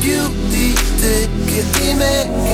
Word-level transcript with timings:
più 0.00 0.18
di 0.48 0.72
te 0.98 1.28
che 1.44 1.64
di 1.78 1.94
me 1.94 2.49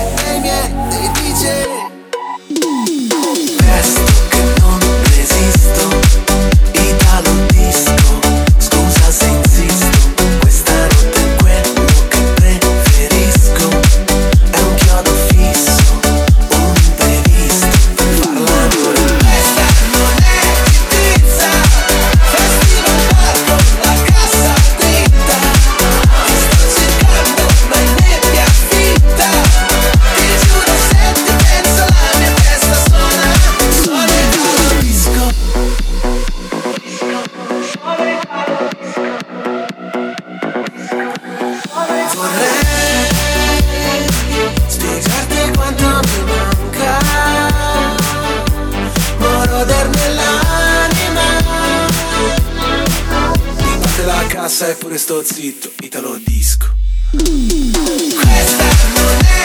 Vorrei 42.16 42.56
quanto 45.52 45.84
mi 45.84 46.22
manca. 46.24 46.98
Moroder 49.18 49.88
nell'anima. 49.88 51.27
Mi 53.58 53.77
batte 53.78 54.04
la 54.06 54.24
cassa 54.28 54.68
e 54.68 54.74
pure 54.77 54.96
sto 54.96 55.22
zitto, 55.22 55.70
italo 55.80 56.18
disco. 56.24 56.74
Questa 57.10 58.64
non 58.94 59.18
è 59.28 59.36